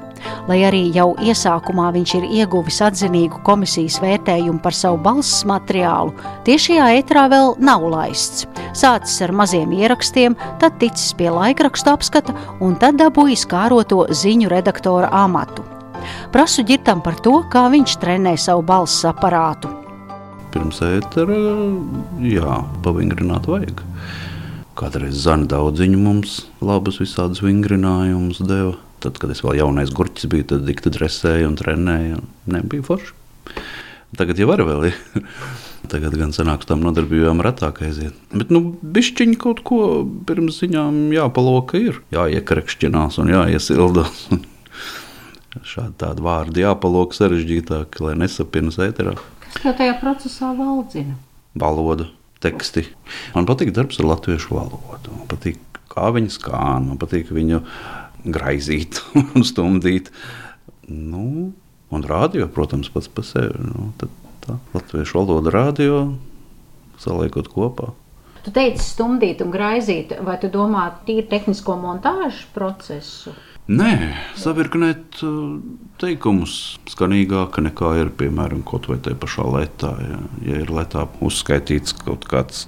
Lai 0.47 0.59
arī 0.67 0.83
jau 0.95 1.11
iesākumā 1.23 1.89
viņš 1.95 2.15
ir 2.19 2.29
ieguvis 2.41 2.81
atzinīgu 2.83 3.41
komisijas 3.47 3.99
vērtējumu 4.03 4.61
par 4.63 4.75
savu 4.75 4.99
balss 5.03 5.43
materiālu, 5.49 6.15
tiešajā 6.47 6.89
etrā 6.99 7.27
vēl 7.31 7.55
nav 7.63 7.85
laists. 7.93 8.47
Sācis 8.73 9.21
ar 9.25 9.35
maziem 9.35 9.71
ierakstiem, 9.75 10.35
tad 10.59 10.79
ticis 10.81 11.13
pie 11.17 11.29
laikrakstu 11.33 11.93
apskata 11.93 12.35
un 12.63 12.75
tad 12.81 12.99
dabūjis 13.01 13.45
kāroto 13.49 14.05
ziņu 14.11 14.51
redaktora 14.51 15.11
amatu. 15.23 15.65
Prasu 16.33 16.65
ģirtam 16.67 17.03
par 17.05 17.19
to, 17.23 17.39
kā 17.51 17.67
viņš 17.71 17.95
trenē 18.01 18.35
savu 18.39 18.65
balss 18.67 19.05
aparātu. 19.07 19.71
Pirms 20.53 20.81
ētera, 20.85 21.37
jā, 22.21 22.59
pavingrināt 22.85 23.47
vajag. 23.49 23.81
Kādreiz 24.77 25.21
zana 25.25 25.47
daudziņu 25.49 25.99
mums 26.01 26.39
labus 26.61 26.99
visādus 27.01 27.43
vingrinājumus 27.45 28.41
deva. 28.41 28.75
Tad, 29.03 29.19
kad 29.19 29.33
es 29.33 29.43
vēl 29.43 29.59
jaunais 29.59 29.91
gurķis 29.91 30.29
biju, 30.31 30.47
tad 30.53 30.63
dikti 30.67 30.93
dresēju 30.93 31.49
un 31.49 31.59
trenēju. 31.59 32.21
Nebija 32.53 32.85
forši. 32.87 33.15
Tagad 34.15 34.39
jau 34.39 34.47
var 34.47 34.61
vēl. 34.63 34.91
Tagad 35.91 36.15
gan 36.15 36.31
sanāks 36.35 36.69
tam 36.69 36.83
nodarbībām 36.85 37.41
retāk 37.43 37.81
aiziet. 37.83 38.15
Bet, 38.31 38.53
nu, 38.53 38.77
bišķiņi 38.95 39.35
kaut 39.41 39.63
ko 39.67 39.79
pirms 40.27 40.61
ziņām 40.61 41.11
jāpaloka 41.15 41.81
ir. 41.81 41.99
Jāiekrakšķinās 42.15 43.19
un 43.19 43.33
jāiesildās. 43.33 44.23
Šādi 45.73 45.97
tādi 46.01 46.23
vārdi 46.25 46.63
jāpaloka 46.63 47.17
sarežģītāk, 47.17 47.99
lai 48.05 48.15
nesapinas 48.21 48.79
ēterā. 48.81 49.17
Kā 49.59 49.73
tajā 49.77 49.97
procesā 49.99 50.53
valdzina? 50.57 51.17
Valoda, 51.59 52.07
teksti. 52.41 52.87
Man 53.35 53.49
patīk 53.49 53.73
darbs 53.75 53.99
ar 54.01 54.09
latviešu 54.13 54.55
valodu. 54.55 55.13
Man 55.13 55.27
patīk, 55.29 55.59
kā 55.91 56.07
viņi 56.15 56.33
skan, 56.33 56.89
man 56.93 57.01
patīk 57.01 57.29
viņu 57.33 57.61
graizīt 58.25 59.01
un 59.35 59.45
stumdīt. 59.47 60.11
Nu, 60.87 61.53
un 61.93 62.05
rādio, 62.07 62.47
protams, 62.51 62.91
pats 62.93 63.09
par 63.11 63.27
sevi. 63.27 63.67
Nu, 63.71 63.91
tad 63.99 64.13
tā 64.43 64.59
latviešu 64.75 65.21
valoda 65.21 65.53
rādio 65.53 65.99
saliekot 67.01 67.49
kopā. 67.51 67.93
Tu 68.43 68.51
teici, 68.51 68.83
stumdīt 68.83 69.39
un 69.43 69.53
graizīt, 69.53 70.11
vai 70.23 70.35
tu 70.41 70.49
domā 70.51 70.89
tīri 71.07 71.23
tehnisko 71.31 71.77
montāžu 71.79 72.49
procesu? 72.55 73.31
Nē, 73.71 73.93
savirknēt 74.35 75.21
uh, 75.23 75.61
teikumus 76.01 76.75
skanīgāk 76.91 77.61
nekā 77.63 77.93
ir 78.01 78.11
piemēram 78.19 78.65
kaut 78.67 78.89
vai 78.91 78.97
tajā 78.99 79.15
pašā 79.21 79.45
letā. 79.47 79.93
Ja, 80.03 80.19
ja 80.49 80.59
ir 80.65 80.73
letā 80.75 81.05
uzskaitīts 81.23 81.95
kaut 82.01 82.27
kāds 82.27 82.65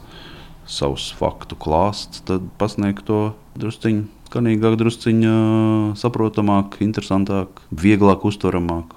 savs 0.72 1.10
faktu 1.20 1.60
klāsts, 1.60 2.24
tad 2.24 2.48
pasniegt 2.62 3.04
to 3.12 3.34
drusciņā 3.60 4.08
skanīgāk, 4.36 4.76
drusciņā 4.76 5.96
saprotamāk, 5.96 6.82
interesantāk, 6.84 7.64
vieglāk 7.72 8.26
uztveramāk. 8.28 8.92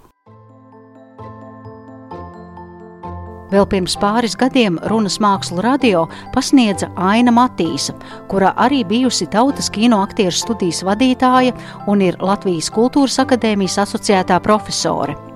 Vēl 3.49 3.65
pirms 3.65 3.95
pāris 3.97 4.35
gadiem 4.37 4.77
runas 4.91 5.17
mākslu 5.25 5.63
radio 5.65 6.03
pasniedza 6.35 6.91
Aina 7.01 7.33
Matīsa, 7.33 7.95
kura 8.29 8.51
arī 8.61 8.83
bijusi 8.85 9.25
tautas 9.33 9.71
kino 9.73 10.03
aktieru 10.05 10.37
studijas 10.37 10.83
vadītāja 10.85 11.55
un 11.89 12.05
ir 12.05 12.21
Latvijas 12.21 12.69
Kultūras 12.69 13.17
akadēmijas 13.25 13.79
asociētā 13.87 14.43
profesore. 14.45 15.28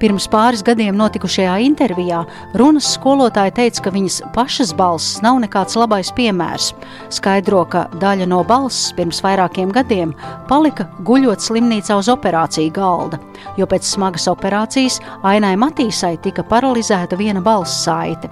Pirms 0.00 0.26
pāris 0.30 0.64
gadiem 0.66 0.96
notikušajā 0.98 1.56
intervijā 1.66 2.22
runas 2.58 2.88
skolotāja 2.96 3.54
teica, 3.60 3.84
ka 3.86 3.94
viņas 3.94 4.20
pašas 4.34 4.72
balss 4.76 5.20
nav 5.24 5.40
nekāds 5.42 5.76
labais 5.78 6.12
piemērs. 6.16 6.72
Skaidro, 7.12 7.64
ka 7.70 7.86
daļa 8.02 8.28
no 8.30 8.42
balss 8.46 8.94
pirms 8.96 9.22
vairākiem 9.24 9.72
gadiem 9.74 10.14
palika 10.48 10.88
guļot 11.06 11.44
slimnīcā 11.44 11.98
uz 12.00 12.10
operāciju 12.12 12.74
galda, 12.74 13.20
jo 13.58 13.68
pēc 13.70 13.86
smagas 13.86 14.28
operācijas 14.30 15.00
Ainai 15.26 15.56
Matīsai 15.60 16.16
tika 16.24 16.44
paralizēta 16.46 17.18
viena 17.20 17.42
balss 17.44 17.84
saite. 17.84 18.30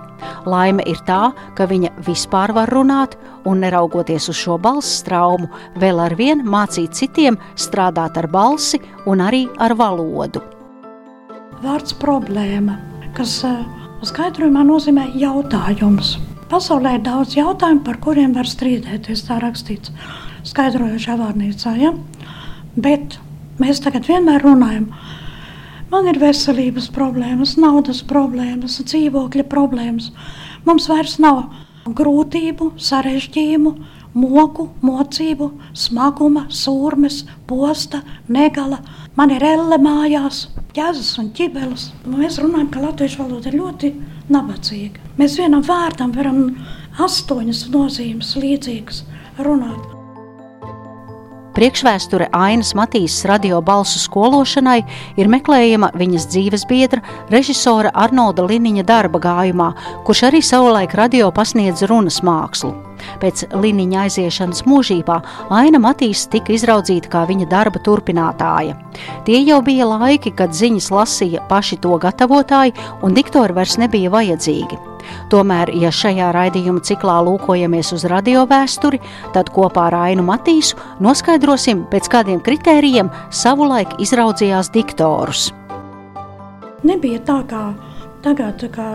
Laime 0.48 0.82
ir 0.90 0.98
tā, 1.06 1.30
ka 1.54 1.68
viņa 1.70 1.92
vispār 2.06 2.52
var 2.56 2.72
runāt, 2.74 3.16
un 3.48 3.62
neraugoties 3.64 4.28
uz 4.32 4.38
šo 4.42 4.58
balss 4.60 5.02
traumu, 5.06 5.48
vēl 5.78 6.02
ar 6.08 6.18
vienu 6.18 6.46
mācīt 6.48 6.98
citiem 6.98 7.38
strādāt 7.56 8.18
ar 8.20 8.30
balsi 8.32 8.82
un 9.06 9.24
arī 9.24 9.46
ar 9.62 9.76
valodu 9.78 10.57
vārds 11.62 11.94
problēma, 11.98 12.78
kas 13.16 13.40
eh, 13.46 13.60
skaidrojumā 14.06 14.64
nozīmē 14.68 15.08
jautājums. 15.18 16.16
Pasaulē 16.48 16.96
ir 16.96 17.04
daudz 17.04 17.36
jautājumu, 17.36 17.82
par 17.84 17.98
kuriem 18.00 18.32
var 18.36 18.48
strīdēties. 18.48 19.26
Tā 19.28 19.36
rakstīts 19.42 19.92
skaidrojošā 20.48 21.18
vārnīcā. 21.20 21.74
Ja? 21.80 21.92
Bet 22.78 23.18
mēs 23.60 23.82
tagad 23.84 24.08
vienmēr 24.08 24.44
runājam. 24.46 24.88
Man 25.92 26.08
ir 26.08 26.20
veselības 26.20 26.90
problēmas, 26.92 27.56
naudas 27.60 28.02
problēmas, 28.04 28.78
dzīvokļa 28.84 29.44
problēmas. 29.48 30.10
Mums 30.68 30.88
vairs 30.88 31.16
nav 31.20 31.46
grūtību, 31.88 32.74
sarežģījumu, 32.80 33.72
moku, 34.18 34.68
mocību, 34.84 35.50
smaguma, 35.76 36.46
sūrmes, 36.52 37.22
posta, 37.48 38.02
negala. 38.28 38.82
Man 39.18 39.32
ir 39.34 39.42
elle 39.42 39.80
mājās, 39.82 40.44
ķēzas 40.76 41.16
un 41.18 41.32
ķibeles. 41.34 41.88
Mēs 42.06 42.38
runājam, 42.38 42.68
ka 42.70 42.84
latviešu 42.84 43.24
valoda 43.24 43.50
ir 43.50 43.58
ļoti 43.58 43.90
nabadzīga. 44.30 45.10
Mēs 45.18 45.34
vienam 45.42 45.66
vārdam 45.66 46.14
varam 46.14 46.44
astoņas 47.02 47.66
nozīmes 47.74 48.36
līdzīgas 48.38 49.02
runāt. 49.42 49.97
Priekšvēsture 51.58 52.28
Ainas 52.38 52.68
Matīsas 52.78 53.24
radio 53.26 53.56
balsu 53.66 53.98
skološanai 53.98 54.76
ir 55.18 55.26
meklējama 55.26 55.88
viņas 55.98 56.28
dzīves 56.30 56.64
biedra, 56.70 57.02
režisora 57.34 57.90
Arnolda 57.98 58.44
Liniņa 58.46 58.84
darba 58.86 59.18
gājumā, 59.24 59.72
kurš 60.06 60.20
arī 60.28 60.38
savulaik 60.46 60.94
radio 60.94 61.32
pasniedz 61.34 61.82
runas 61.90 62.20
mākslu. 62.22 62.70
Pēc 63.18 63.42
Liniņa 63.58 64.04
aiziešanas 64.04 64.62
mūžībā 64.70 65.16
Aina 65.58 65.80
Matīsa 65.82 66.30
tika 66.36 66.54
izraudzīta 66.54 67.10
kā 67.10 67.24
viņa 67.26 67.48
darba 67.50 67.82
turpinātāja. 67.82 68.76
Tie 69.26 69.40
jau 69.42 69.58
bija 69.66 69.88
laiki, 69.90 70.30
kad 70.38 70.54
ziņas 70.54 70.92
lasīja 70.94 71.42
paši 71.50 71.80
to 71.82 71.98
gatavotāji, 71.98 72.76
un 73.02 73.18
diktori 73.18 73.58
vairs 73.58 73.80
nebija 73.82 74.14
vajadzīgi. 74.14 74.78
Tomēr, 75.32 75.72
ja 75.76 75.90
šajā 75.94 76.30
raidījuma 76.34 76.82
ciklā 76.84 77.18
lūkojamies 77.26 77.92
uz 77.96 78.06
radio 78.10 78.46
vēsturi, 78.48 79.00
tad 79.34 79.52
kopā 79.54 79.88
ar 79.90 79.98
Ainu 80.06 80.24
Matīsu 80.26 80.78
noskaidrosim, 81.04 81.86
pēc 81.92 82.08
kādiem 82.12 82.42
kritērijiem 82.44 83.12
savulaik 83.30 83.98
izraudzījās 84.02 84.72
diktorus. 84.74 85.50
Nebija 86.86 87.20
tā 87.26 87.40
kā 87.50 87.62
tagad, 88.22 88.62
kā 88.74 88.90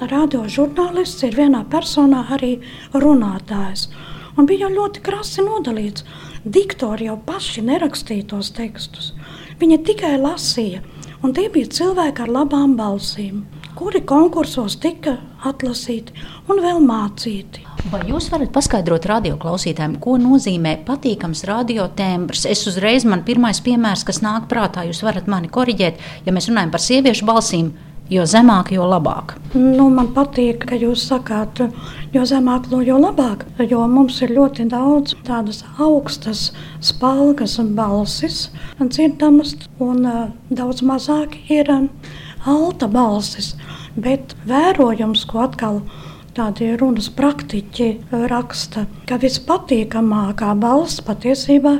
radiožurnālists 0.00 1.24
ir 1.28 1.36
vienā 1.36 1.62
personā 1.72 2.24
arī 2.36 2.56
runātājs. 2.94 3.88
Un 4.36 4.48
bija 4.48 4.68
ļoti 4.68 5.00
krasi 5.04 5.44
nodalīts. 5.44 6.04
Diktori 6.44 7.08
jau 7.08 7.16
paši 7.26 7.64
nerakstīja 7.64 8.26
tos 8.32 8.52
tekstus. 8.56 9.14
Viņi 9.60 9.80
tikai 9.88 10.14
lasīja, 10.20 10.82
un 11.24 11.32
tie 11.36 11.48
bija 11.52 11.72
cilvēki 11.78 12.26
ar 12.26 12.32
labām 12.40 12.76
balsīm 12.78 13.46
kuri 13.76 14.00
konkursos 14.08 14.78
tika 14.80 15.18
atlasīti 15.46 16.14
un 16.48 16.60
vēl 16.64 16.80
mācīti. 16.84 17.64
Vai 17.92 18.00
jūs 18.08 18.30
varat 18.32 18.50
paskaidrot 18.54 19.04
radioklausītājiem, 19.10 19.98
ko 20.02 20.16
nozīmē 20.18 20.78
patīkams 20.86 21.44
radiotembrs? 21.46 22.46
Es 22.50 22.64
uzreiz 22.70 23.04
man 23.06 23.22
pirmais 23.26 23.60
piemērs, 23.62 24.06
kas 24.08 24.22
nāk 24.24 24.48
prātā, 24.50 24.86
jūs 24.88 25.04
varat 25.06 25.28
mani 25.30 25.52
koriģēt, 25.52 26.00
ja 26.26 26.34
mēs 26.34 26.48
runājam 26.50 26.72
par 26.72 26.82
sieviešu 26.82 27.28
balsīm. 27.28 27.74
Jo 28.06 28.22
zemāk, 28.22 28.68
jo 28.70 28.84
labāk. 28.86 29.32
Nu, 29.58 29.88
man 29.90 30.12
patīk, 30.14 30.68
ka 30.70 30.76
jūs 30.78 31.08
sakāt, 31.08 31.58
jo 32.14 32.20
zemāk, 32.22 32.68
jo 32.86 33.00
labāk. 33.02 33.42
Jo 33.58 33.80
mums 33.90 34.20
ir 34.22 34.30
ļoti 34.36 34.68
daudz 34.70 35.16
tādas 35.26 35.64
augstas, 35.82 36.52
spēcīgas 36.78 37.58
balsis, 37.74 38.44
dzirdamas, 38.78 39.56
un 39.82 40.06
uh, 40.06 40.22
daudz 40.54 40.86
mazāk 40.86 41.34
ir 41.50 41.72
uh, 41.74 41.88
alta 42.46 42.86
balsis, 42.88 43.54
bet 43.96 44.36
vērojums, 44.48 45.24
ko 45.28 45.44
atkal 45.46 45.80
tādi 46.36 46.74
runas 46.76 47.08
praktiķi 47.16 47.88
raksta, 48.30 48.84
ka 49.08 49.18
vispatīkamākā 49.22 50.52
balss 50.60 51.00
patiesībā 51.04 51.78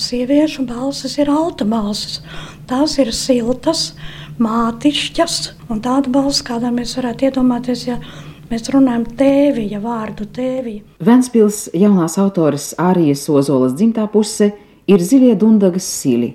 sieviešu 0.00 0.64
balsis 0.68 1.18
ir 1.20 1.30
alta 1.30 1.66
balsis. 1.68 2.20
Tās 2.70 2.96
ir 3.02 3.12
siltas, 3.12 3.92
mātišķas, 4.40 5.38
un 5.68 5.82
tāda 5.84 6.12
balss, 6.12 6.44
kādā 6.46 6.72
mēs 6.72 6.96
varētu 6.96 7.28
iedomāties, 7.28 7.86
ja 7.90 7.98
mēs 8.50 8.68
runājam 8.72 9.04
tēvija 9.18 9.80
vārdu 9.82 10.28
tēvija. 10.32 10.86
Ventspils 11.04 11.66
jaunās 11.76 12.16
autoras 12.20 12.72
Ārijas 12.80 13.26
Ozolas 13.28 13.76
dzimtā 13.76 14.06
puse 14.12 14.52
ir 14.88 15.04
Zilie 15.04 15.36
Dundagas 15.36 15.88
sili. 16.00 16.32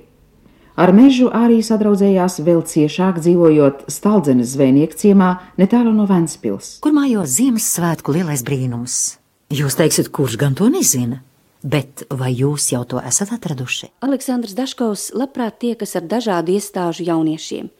Ar 0.77 0.91
mežu 0.93 1.31
arī 1.33 1.63
sadraudzējās 1.65 2.35
vēl 2.45 2.59
ciešāk 2.69 3.15
dzīvojot 3.23 3.87
Staldenes 3.89 4.51
zvejnieku 4.53 4.93
ciemā 5.01 5.29
netālu 5.57 5.89
no 5.89 6.05
Ventspils. 6.05 6.75
Kur 6.85 6.93
mājo 6.93 7.23
Ziemassvētku 7.25 8.13
lielais 8.13 8.43
brīnums? 8.45 9.15
Jūs 9.49 9.79
teiksiet, 9.79 10.11
kurš 10.13 10.37
gan 10.37 10.53
to 10.53 10.69
nezina? 10.69 11.23
Bet 11.65 12.05
vai 12.13 12.29
jūs 12.37 12.69
jau 12.75 12.83
to 12.85 13.01
esat 13.01 13.33
atraduši? 13.33 13.89
Aleksandrs 14.05 14.53
Daškovs 14.53 15.07
labprāt 15.17 15.57
tiekas 15.65 15.97
ar 15.97 16.05
dažādu 16.05 16.53
iestāžu 16.53 17.07
jauniešiem, 17.09 17.71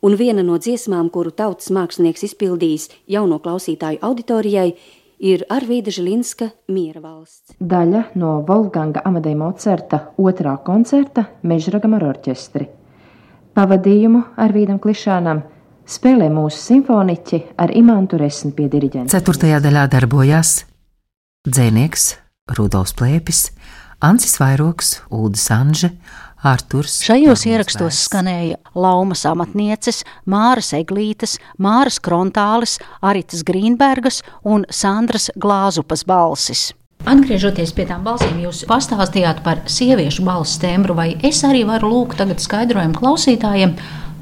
un 0.00 0.16
viena 0.16 0.40
no 0.40 0.56
dziesmām, 0.56 1.12
kuru 1.12 1.36
tautas 1.36 1.68
mākslinieks 1.68 2.24
izpildījis 2.30 2.88
jauno 3.04 3.36
klausītāju 3.44 4.00
auditorijai, 4.00 4.78
ir 5.18 5.44
Arvīda 5.52 5.92
Žilinska 5.94 6.50
Miera 6.72 7.00
valsts. 7.00 7.56
Daļa 7.60 8.02
no 8.20 8.40
Volganga 8.46 9.02
Amadeja 9.04 9.38
Mocerta 9.40 10.00
otrā 10.18 10.56
koncerta 10.64 11.26
Mežragam 11.42 11.96
ar 11.96 12.06
orķestri. 12.12 12.68
Pavadījumu 13.56 14.22
Arvīdam 14.36 14.80
Klišānam 14.82 15.42
spēlē 15.88 16.28
mūsu 16.32 16.60
simfoniķi 16.60 17.42
ar 17.62 17.72
Imantu 17.72 18.20
Resni 18.20 18.52
pie 18.56 18.68
diriģenta. 18.72 19.12
Ceturtajā 19.14 19.62
daļā 19.64 19.86
darbojās 19.94 20.58
dzēnieks 21.46 22.06
Rudolfs 22.58 22.94
Plēpis, 22.98 23.50
Ancis 24.04 24.36
Vairoks, 24.38 25.00
Ulda 25.10 25.40
Sanže, 25.40 25.90
Arturs. 26.46 27.00
Šajos 27.02 27.42
ierakstos 27.48 27.98
skanēja 28.06 28.60
Laumas 28.78 29.24
amatnieces, 29.26 30.04
Māras 30.30 30.70
Eglītes, 30.76 31.36
Māras 31.58 31.98
Krontālis, 32.02 32.78
Aritas 33.02 33.42
Grīnbergas 33.46 34.22
un 34.46 34.66
Sandras 34.70 35.30
Glāzupas 35.34 36.06
balsis. 36.06 36.70
Atgriežoties 37.06 37.70
pie 37.76 37.84
tām 37.86 38.06
balsīm, 38.06 38.38
jūs 38.42 38.64
pastāstījāt 38.66 39.42
par 39.46 39.60
sieviešu 39.70 40.24
balss 40.26 40.58
tembru, 40.62 40.96
vai 40.98 41.12
es 41.26 41.42
arī 41.46 41.62
varu 41.68 41.92
lūgt 41.92 42.18
tagad 42.22 42.42
skaidrojumu 42.42 42.98
klausītājiem 42.98 43.76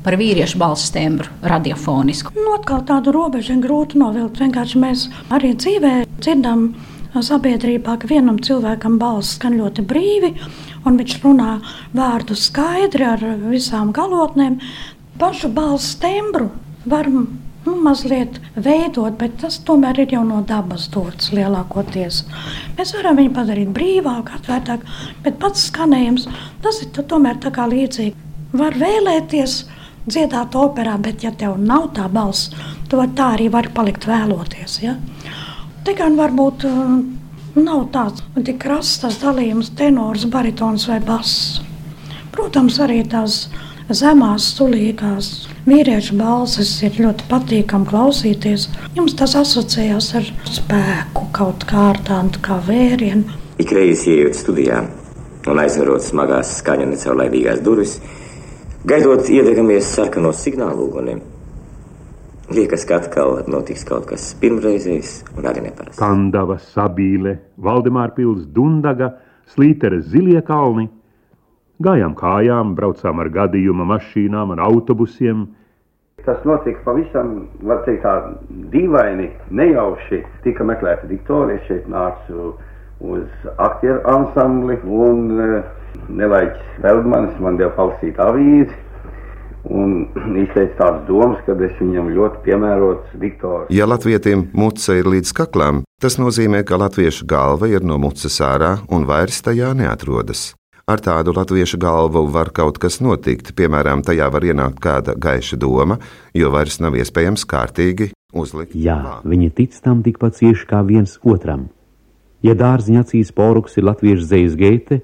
par 0.04 0.18
vīriešu 0.20 0.60
balss 0.60 0.92
tembru 0.92 1.30
radiofonisku? 1.48 2.34
Nu, 2.36 2.56
atkal 2.58 2.82
tādu 2.88 3.14
robežu 3.14 3.56
grūti 3.62 4.00
novilkt. 4.00 4.42
Vienkārši 4.42 4.82
mēs 4.82 5.06
arī 5.32 5.54
dzīvē 5.56 5.94
dzirdam 6.18 6.72
sabiedrībā, 7.22 7.98
ka 8.00 8.08
vienam 8.10 8.40
cilvēkam 8.42 8.98
balss 8.98 9.36
skan 9.36 9.58
ļoti 9.60 9.84
brīvi, 9.86 10.32
un 10.86 10.98
viņš 10.98 11.16
runā 11.22 11.52
vārdu 11.94 12.36
skaidri 12.38 13.06
ar 13.06 13.24
visām 13.46 13.92
galotnēm. 13.94 14.58
Pašu 15.18 15.52
balss 15.54 15.94
tembru 16.02 16.50
var 16.84 17.06
nu, 17.08 17.76
mazliet 17.82 18.40
veidot, 18.56 19.14
bet 19.18 19.38
tas 19.42 19.60
tomēr 19.66 20.02
ir 20.04 20.16
jau 20.16 20.24
no 20.26 20.40
dabas 20.48 20.88
dots 20.92 21.30
lielākoties. 21.36 22.24
Mēs 22.78 22.94
varam 22.96 23.20
viņu 23.20 23.32
padarīt 23.36 23.70
brīvāku, 23.76 24.34
atvērtāku, 24.38 24.98
bet 25.24 25.38
pats 25.42 25.68
skanējums 25.70 26.28
tas 26.64 26.82
ir 26.84 27.06
tomēr 27.14 27.40
tā 27.44 27.54
kā 27.54 27.68
līdzīgi. 27.70 28.16
Var 28.54 28.76
vēlēties 28.78 29.56
dziedāt 30.06 30.54
operā, 30.58 30.98
bet 31.00 31.24
ja 31.24 31.32
tev 31.32 31.56
nav 31.58 31.90
tā 31.96 32.08
balss, 32.12 32.52
tu 32.88 33.00
var 33.00 33.14
tā 33.16 33.32
arī 33.38 33.48
vari 33.52 33.72
palikt 33.74 34.06
vēloties. 34.08 34.80
Ja? 34.84 34.98
Tikai 35.84 36.06
varbūt 36.16 36.64
uh, 36.64 36.92
nav 37.60 37.82
tāds 37.92 38.22
tik 38.46 38.56
krasts 38.62 39.02
tas 39.02 39.18
dalījums, 39.20 39.74
tenors, 39.76 40.24
baritons 40.32 40.86
vai 40.88 40.96
bass. 41.04 41.60
Protams, 42.32 42.78
arī 42.80 43.02
tās 43.04 43.44
zemās, 43.92 44.46
sulīgās 44.56 45.28
vīriešu 45.68 46.16
balsis 46.16 46.72
ir 46.88 46.96
ļoti 47.04 47.28
patīkami 47.28 47.88
klausīties. 47.90 48.66
Jums 48.96 49.16
tas 49.18 49.36
asociējās 49.42 50.08
ar 50.22 50.32
spēku, 50.48 51.26
kaut 51.36 51.68
kā 51.68 51.90
ar 51.92 52.00
tādu 52.08 52.40
kā 52.44 52.58
vērienu. 52.64 53.28
Ikreiz 53.60 54.06
ienākot 54.08 54.40
studijā 54.40 54.80
un 55.52 55.60
aizverot 55.60 56.02
smagās 56.02 56.56
skaņa 56.62 56.88
necaurlaidīgās 56.94 57.60
durvis, 57.64 57.98
gaidot 58.88 59.28
iedegamies 59.28 59.92
sarkanos 59.98 60.40
signālu 60.48 60.88
uguniem. 60.88 61.20
Liekas, 62.52 62.82
ka 62.84 62.98
atkal 63.00 63.38
notiks 63.48 63.86
kaut 63.88 64.04
kas 64.10 64.26
pirmreizējs 64.36 65.12
un 65.38 65.46
arī 65.48 65.62
neparasts. 65.64 65.96
Kandava, 65.96 66.58
Sabīle, 66.60 67.38
Valdemāra 67.56 68.12
pils, 68.12 68.42
Dundaga, 68.52 69.14
Slītere, 69.54 70.02
Zilie 70.04 70.42
kalni. 70.44 70.90
Gājām 71.84 72.12
kājām, 72.18 72.74
braucām 72.76 73.22
ar 73.24 73.30
gadījuma 73.32 73.86
mašīnām, 73.94 74.52
ar 74.52 74.60
autobusiem. 74.66 75.46
Tas 76.24 76.44
notika 76.44 76.84
pavisam, 76.84 77.32
var 77.64 77.80
teikt, 77.88 78.04
tā 78.04 78.36
dīvaini, 78.76 79.30
nejauši. 79.48 80.20
Tika 80.44 80.68
meklēta 80.68 81.08
diktorija, 81.08 81.64
šeit 81.64 81.88
nācu 81.88 82.52
uz 83.00 83.48
aktieru 83.56 84.04
ansambli 84.08 84.76
un 84.84 85.26
uh, 85.32 85.58
Nelaiķis 86.12 86.80
Feldmanis 86.84 87.40
man 87.40 87.56
deva 87.56 87.72
palasīt 87.76 88.20
avīzi 88.20 88.83
un 89.70 90.08
izteica 90.42 90.76
tādas 90.78 91.06
domas, 91.08 91.40
ka 91.46 91.56
es 91.64 91.76
viņam 91.80 92.10
ļoti 92.16 92.42
piemērots 92.44 93.14
diktors. 93.20 93.70
Ja 93.72 93.88
latvietim 93.88 94.48
muce 94.52 94.98
ir 95.00 95.08
līdz 95.08 95.32
kaklam, 95.36 95.84
tas 96.02 96.18
nozīmē, 96.20 96.64
ka 96.68 96.80
latviešu 96.80 97.26
galva 97.28 97.70
ir 97.70 97.84
no 97.86 97.98
muces 97.98 98.40
ārā 98.44 98.76
un 98.92 99.08
vairs 99.08 99.40
tajā 99.44 99.72
neatrodas. 99.78 100.52
Ar 100.84 101.00
tādu 101.00 101.32
latviešu 101.32 101.78
galvu 101.80 102.26
var 102.28 102.50
kaut 102.52 102.76
kas 102.76 102.98
notikt, 103.00 103.54
piemēram, 103.56 104.02
tajā 104.04 104.26
var 104.28 104.44
ienākt 104.44 104.82
kāda 104.84 105.14
gaiša 105.16 105.56
doma, 105.56 105.96
jo 106.36 106.50
vairs 106.52 106.76
nav 106.84 106.98
iespējams 107.00 107.46
kārtīgi 107.48 108.10
uzlikt. 108.36 108.76
Jā, 108.76 109.22
viņi 109.24 109.48
tic 109.56 109.78
tam 109.80 110.02
tikpat 110.04 110.36
cieši 110.42 110.68
kā 110.68 110.82
viens 110.84 111.16
otram. 111.24 111.70
Ja 112.44 112.52
dārziņā 112.52 113.06
acīs 113.06 113.32
poruks 113.32 113.78
ir 113.80 113.88
latviešu 113.88 114.26
zvejas 114.28 114.58
geite, 114.60 115.00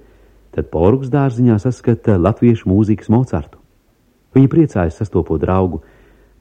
tad 0.53 0.69
poruks 0.69 1.09
dārziņā 1.09 1.57
saskata 1.63 2.19
latviešu 2.21 2.69
mūzikas 2.69 3.09
Mocartu. 3.09 3.60
Viņa 4.37 4.49
priecājas 4.51 4.99
sastopot 5.01 5.41
draugu, 5.43 5.81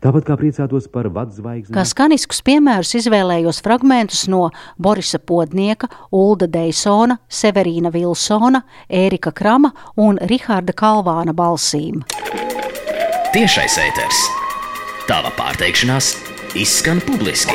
tāpat 0.04 0.24
kā 0.28 0.34
priecātos 0.40 0.88
par 0.92 1.10
vadzvaigzni. 1.14 1.74
Kā 1.74 1.84
skaniskus 1.88 2.42
piemērus 2.46 2.96
izvēlējos 3.02 3.62
fragmentus 3.66 4.28
no 4.30 4.50
Borisa 4.78 5.20
Podnieka, 5.20 5.88
Ulda 6.14 6.48
Deisona, 6.52 7.18
Severīna 7.26 7.92
Vilsona, 7.94 8.62
Ērika 8.90 9.32
Krama 9.36 9.72
un 9.98 10.20
Rihārda 10.22 10.74
Kalvāna 10.78 11.34
balsīm. 11.34 12.04
Tiešais 13.34 13.78
ēters. 13.82 14.20
Tava 15.10 15.32
pārteikšanās 15.38 16.16
izskan 16.58 17.02
publiski. 17.06 17.54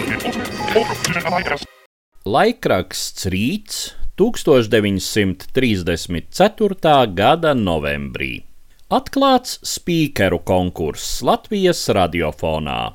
Laikraksts 2.27 3.27
Rīts 3.31 3.95
1934. 4.19 7.15
gada 7.15 7.55
novembrī. 7.55 8.54
Atklāts 8.93 9.63
spīkeru 9.65 10.43
konkurss 10.45 11.23
Latvijas 11.25 11.79
radiofonā. 11.89 12.93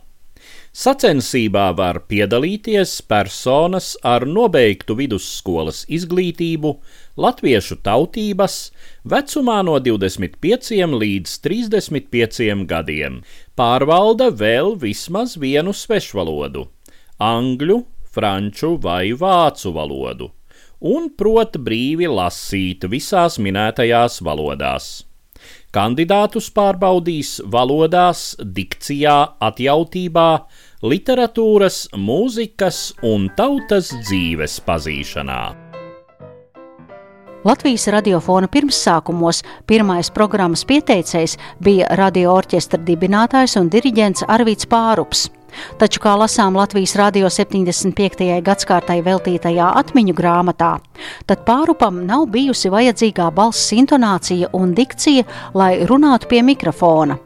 Sacensībā 0.69 1.71
var 1.73 2.03
piedalīties 2.05 2.91
personas 3.09 3.95
ar 4.05 4.27
nobeigtu 4.29 4.93
vidusskolas 4.99 5.87
izglītību, 5.89 6.75
latviešu 7.17 7.79
tautības, 7.81 8.59
vecumā 9.01 9.57
no 9.65 9.79
25 9.81 10.93
līdz 10.93 11.35
35 11.49 12.69
gadiem, 12.69 13.23
pārvalda 13.57 14.29
vēl 14.29 14.75
vismaz 14.77 15.39
vienu 15.41 15.73
svešvalodu- 15.73 16.67
angļu, 17.33 17.81
franču 18.05 18.75
vai 18.77 19.09
vācu 19.09 19.73
valodu, 19.73 20.31
un 20.81 21.09
prot 21.09 21.57
brīvi 21.57 22.05
lasīt 22.05 22.85
visās 22.85 23.41
minētajās 23.41 24.21
valodās. 24.21 25.08
Kandidātus 25.69 26.47
pārbaudīs 26.49 27.35
valodās, 27.45 28.33
dikcijā, 28.41 29.17
atjautībā, 29.37 30.29
literatūras, 30.81 31.83
mūzikas 31.93 32.79
un 33.05 33.27
tautas 33.37 33.91
dzīves 34.07 34.57
pazīšanā. 34.65 35.41
Latvijas 37.45 37.85
radiofona 37.93 38.49
pirmsākumos 38.51 39.43
pirmais 39.69 40.09
programmas 40.11 40.65
pieteicējs 40.67 41.37
bija 41.63 41.93
radio 42.01 42.33
orķestra 42.33 42.81
dibinātājs 42.83 43.55
un 43.61 43.69
diriģents 43.71 44.25
Arvīts 44.27 44.67
Pārups. 44.67 45.29
Taču, 45.79 46.01
kā 46.03 46.15
lasām 46.19 46.57
Latvijas 46.59 46.95
radio 46.99 47.29
75. 47.31 48.27
gadsimtai 48.45 48.99
veltītajā 49.05 49.71
atmiņu 49.81 50.15
grāmatā, 50.17 50.75
tad 51.29 51.45
pārupam 51.47 52.03
nav 52.07 52.27
bijusi 52.33 52.71
vajadzīgā 52.73 53.29
balss 53.35 53.73
intonācija 53.75 54.51
un 54.53 54.75
dikcija, 54.77 55.25
lai 55.53 55.73
runātu 55.89 56.29
pie 56.31 56.43
mikrofona. 56.45 57.19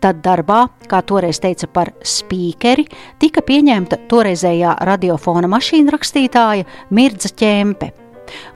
Tad 0.00 0.22
darbā, 0.24 0.64
kā 0.90 1.02
toreiz 1.06 1.38
teica 1.42 1.68
par 1.70 1.92
spīkeri, 2.02 2.86
tika 3.22 3.44
pieņemta 3.46 4.00
toreizējā 4.10 4.76
radiofona 4.88 5.50
mašīna 5.50 5.94
rakstītāja 5.94 6.66
Mirdza 6.90 7.30
Čempe. 7.36 7.92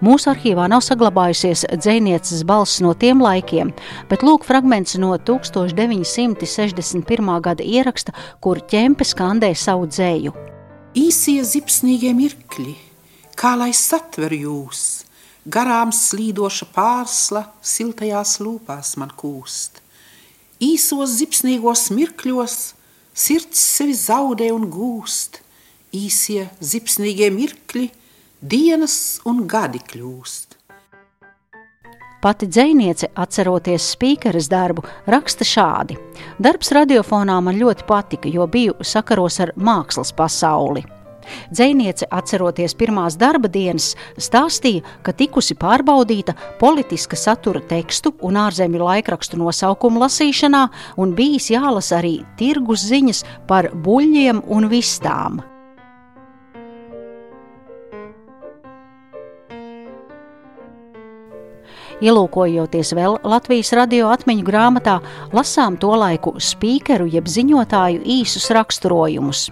Mūsu 0.05 0.29
arhīvā 0.33 0.65
nav 0.71 0.81
saglabājusies 0.85 1.65
dzinieces 1.79 2.43
balss 2.47 2.81
no 2.85 2.93
tiem 2.99 3.23
laikiem, 3.25 3.73
bet 4.11 4.23
lūk 4.27 4.43
fragments 4.47 4.95
no 5.01 5.11
1961. 5.17 7.41
gada 7.45 7.63
ieraksta, 7.65 8.13
kur 8.41 8.61
ķempe 8.61 9.05
skandē 9.07 9.55
savu 9.57 9.87
dzēju. 9.89 10.33
Īsie 10.95 11.45
zipsnīgie 11.47 12.15
mirkļi, 12.15 12.75
kā 13.39 13.57
lai 13.59 13.73
satver 13.75 14.33
jūs, 14.37 15.05
garām 15.47 15.93
slīdoša 15.95 16.67
pārsla 16.75 17.45
siltajās 17.63 18.41
lūpās 18.45 18.97
man 19.01 19.11
kūst. 19.11 19.81
Īsos 20.63 21.11
zipsnīgos 21.19 21.91
mirkļos 21.91 22.75
sirds 23.15 23.59
sevi 23.59 23.95
zaudē 23.99 24.53
un 24.55 24.71
gūst, 24.71 25.41
īsie 25.95 26.49
zipsnīgie 26.63 27.31
mirkļi– 27.35 27.91
dienas 28.45 29.23
un 29.25 29.47
gadi 29.49 29.81
kļūst. 29.81 30.59
Pati 32.25 32.49
dziniece, 32.49 33.09
atceroties 33.21 33.87
spīkeres 33.95 34.51
darbu, 34.53 34.85
raksta 35.09 35.45
šādi: 35.49 35.97
Darbs 36.41 36.73
radiofonā 36.77 37.39
man 37.45 37.57
ļoti 37.61 37.87
patika, 37.89 38.29
jo 38.29 38.47
biju 38.49 38.77
sakaros 38.85 39.41
ar 39.41 39.53
mākslas 39.57 40.13
pasauli. 40.17 40.85
Dzēniece, 41.49 42.05
atceroties 42.13 42.77
pirmās 42.77 43.17
darba 43.17 43.49
dienas, 43.49 43.95
stāstīja, 44.21 44.85
ka 45.01 45.15
tikusi 45.17 45.57
pārbaudīta 45.57 46.35
politiska 46.61 47.17
satura 47.17 47.65
tekstu 47.65 48.13
un 48.21 48.37
ārzemju 48.43 48.85
laikrakstu 48.85 49.41
nosaukumu 49.41 50.05
lasīšanā, 50.05 50.67
un 51.01 51.17
bijis 51.17 51.49
jālasa 51.55 52.03
arī 52.03 52.19
tirgus 52.37 52.85
ziņas 52.93 53.25
par 53.49 53.73
buļļiem 53.73 54.45
un 54.53 54.69
vistām. 54.69 55.41
Ielūkojoties 62.05 62.91
vēl 62.99 63.15
Latvijas 63.25 63.71
radio 63.73 64.11
atmiņu 64.13 64.45
grāmatā, 64.45 64.99
lasām 65.33 65.79
to 65.81 65.95
laiku 65.97 66.35
spīkeru 66.37 67.07
jeb 67.09 67.31
ziņotāju 67.33 68.03
īsus 68.19 68.51
raksturojumus. 68.53 69.47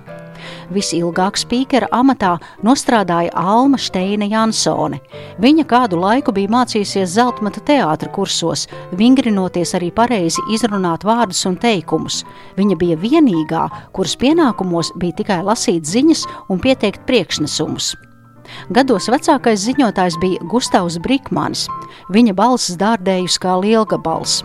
Visilgāk 0.74 1.38
spīkera 1.40 1.88
amatā 1.96 2.34
nostrādāja 2.66 3.32
Alma 3.38 3.80
Steina 3.80 4.28
Jansone. 4.28 5.00
Viņa 5.40 5.64
kādu 5.70 6.02
laiku 6.02 6.34
bija 6.36 6.52
mācījusies 6.52 7.16
Zeltmata 7.16 7.64
teātra 7.64 8.12
kursos, 8.12 8.66
vingrinoties 9.00 9.72
arī 9.78 9.88
pareizi 9.94 10.44
izrunāt 10.52 11.08
vārdus 11.08 11.46
un 11.48 11.56
teikumus. 11.62 12.20
Viņa 12.60 12.80
bija 12.84 13.00
vienīgā, 13.00 13.66
kuras 13.96 14.18
pienākumos 14.20 14.92
bija 15.00 15.22
tikai 15.22 15.42
lasīt 15.46 15.88
ziņas 15.88 16.28
un 16.52 16.60
pieteikt 16.60 17.06
priekšnesumus. 17.08 17.94
Gados 18.72 19.08
vecākais 19.12 19.66
ziņotājs 19.66 20.18
bija 20.22 20.48
Gustavs 20.50 20.98
Brīkmanis. 21.02 21.66
Viņa 22.12 22.34
balss 22.38 22.76
dārdējusi 22.80 23.42
kā 23.42 23.58
lielgabals. 23.62 24.42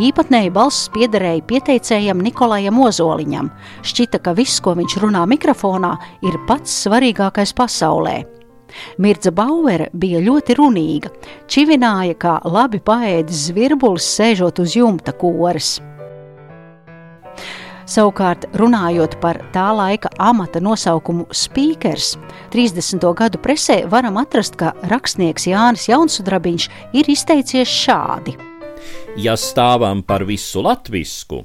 Īpatnēji 0.00 0.52
balss 0.52 0.90
piederēja 0.92 1.44
pieteicējam 1.48 2.20
Nikolajam 2.22 2.78
Ozoliņam. 2.84 3.48
Šķita, 3.86 4.20
ka 4.24 4.34
viss, 4.36 4.60
ko 4.62 4.76
viņš 4.78 4.98
runā 5.02 5.24
mikrofonā, 5.28 5.96
ir 6.24 6.38
pats 6.48 6.82
svarīgākais 6.84 7.54
pasaulē. 7.56 8.20
Mirza 9.02 9.32
Bauere 9.36 9.90
bija 9.92 10.20
ļoti 10.24 10.56
runīga, 10.56 11.10
čivināja 11.50 12.16
kā 12.20 12.38
labi 12.48 12.80
paēdis 12.80 13.48
zvirbulis, 13.50 14.06
sēžot 14.16 14.62
uz 14.64 14.76
jumta 14.78 15.12
koras. 15.12 15.74
Savukārt, 17.92 18.46
runājot 18.56 19.18
par 19.20 19.36
tā 19.52 19.66
laika 19.76 20.08
amata 20.22 20.62
nosaukumu 20.64 21.26
Speakers, 21.36 22.14
30. 22.54 23.02
gadu 23.18 23.40
presē 23.42 23.82
varam 23.92 24.16
atrast, 24.22 24.56
ka 24.56 24.70
rakstnieks 24.88 25.44
Jānis 25.50 25.84
Jaunsudrabiņš 25.90 26.68
ir 26.96 27.10
izteicies 27.12 27.68
šādi. 27.68 28.38
Ja 29.20 29.34
stāvam 29.36 30.00
par 30.08 30.24
visu 30.24 30.64
latvisku, 30.64 31.42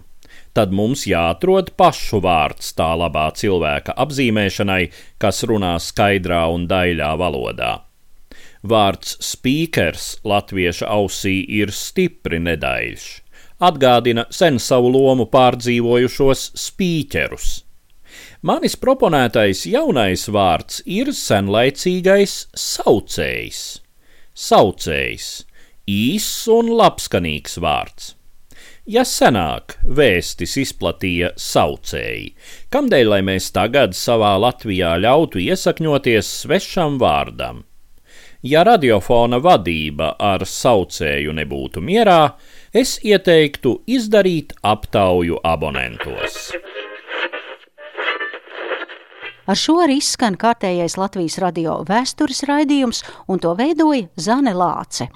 tad 0.55 0.71
mums 0.71 1.03
jāatrod 1.09 1.73
pašu 1.75 2.21
vārds 2.23 2.71
tā 2.79 2.93
labā 2.95 3.27
cilvēka 3.35 3.97
apzīmēšanai, 4.05 4.81
kas 5.19 5.43
runā 5.51 5.75
skaidrā 5.83 6.45
un 6.53 6.63
daļā 6.71 7.11
valodā. 7.19 7.73
Vārds 8.63 9.19
speakers 9.19 10.13
latviešu 10.23 10.87
ausī 10.87 11.41
ir 11.59 11.75
stipri 11.75 12.39
nedaļš 12.39 13.26
atgādina 13.59 14.27
sen 14.33 14.59
savu 14.61 14.91
lomu 14.93 15.27
pārdzīvojušos 15.31 16.51
spīķerus. 16.57 17.47
Manis 18.45 18.77
proponētais 18.77 19.65
jaunais 19.65 20.27
vārds 20.29 20.83
ir 20.85 21.09
senlaicīgais 21.13 22.35
saucējs. 22.53 23.61
Saucējs- 24.37 25.27
īss 25.87 26.47
un 26.53 26.69
labskanīgs 26.77 27.57
vārds. 27.57 28.13
Ja 28.87 29.01
senāk 29.03 29.73
vēstis 29.83 30.53
izplatīja 30.61 31.33
saucēji, 31.35 32.35
kamdēļ 32.71 33.09
lai 33.09 33.21
mēs 33.21 33.49
tagad 33.51 33.97
savā 33.97 34.37
Latvijā 34.39 34.93
ļautu 35.03 35.41
iesakņoties 35.43 36.29
svešam 36.45 36.95
vārdam? 37.01 37.65
Ja 38.47 38.61
radiofona 38.63 39.41
vadība 39.43 40.13
ar 40.23 40.45
saucēju 40.47 41.33
nebūtu 41.35 41.81
mierā, 41.83 42.37
es 42.71 42.93
ieteiktu 43.03 43.73
izdarīt 43.91 44.53
aptauju 44.63 45.41
abonentos. 45.43 46.37
Ar 49.47 49.59
šo 49.59 49.77
arī 49.83 49.97
izskan 49.99 50.37
kārtējais 50.39 50.95
Latvijas 50.99 51.39
radio 51.43 51.81
vēstures 51.87 52.45
raidījums, 52.47 53.03
un 53.27 53.43
to 53.43 53.55
veidoja 53.59 54.07
Zane 54.15 54.55
Lāce. 54.55 55.09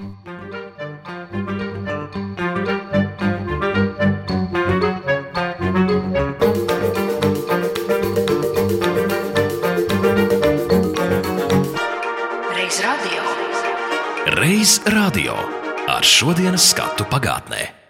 Reiz 14.61 14.77
radio 14.85 15.33
ar 15.89 16.05
šodienas 16.05 16.67
skatu 16.69 17.07
pagātnē. 17.09 17.80